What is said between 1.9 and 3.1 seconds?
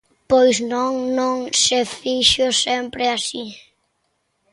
fixo sempre